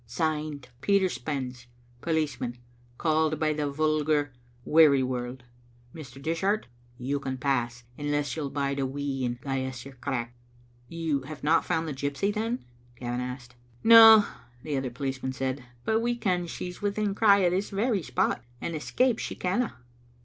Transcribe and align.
Signed, 0.07 0.69
Peter 0.81 1.09
Spens, 1.09 1.67
policeman, 2.01 2.57
called 2.97 3.39
by 3.39 3.53
the 3.53 3.69
vulgar, 3.69 4.33
Wearsrworld. 4.65 5.41
Mr. 5.93 6.19
Dishart, 6.19 6.65
you 6.97 7.19
can 7.19 7.37
pass, 7.37 7.83
unless 7.99 8.35
you'll 8.35 8.49
bide 8.49 8.79
a 8.79 8.85
wee 8.87 9.23
and 9.23 9.39
gie 9.43 9.67
us 9.67 9.85
your 9.85 9.93
crack." 9.93 10.33
You 10.87 11.21
have 11.29 11.43
not 11.43 11.65
found 11.65 11.87
the 11.87 11.93
gypsy, 11.93 12.33
then?" 12.33 12.65
Gavin 12.99 13.21
asked. 13.21 13.53
"No," 13.83 14.25
the 14.63 14.75
other 14.75 14.89
policeman 14.89 15.33
said, 15.33 15.65
"but 15.85 15.99
we 15.99 16.15
ken 16.15 16.47
she's 16.47 16.81
within 16.81 17.13
cry 17.13 17.45
o* 17.45 17.51
this 17.51 17.69
very 17.69 18.01
spot, 18.01 18.43
and 18.59 18.75
escape 18.75 19.19
she 19.19 19.35
canna." 19.35 19.75